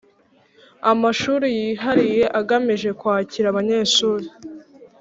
[0.91, 4.27] Amashuri yihariye agamije kwakira abanyeshuri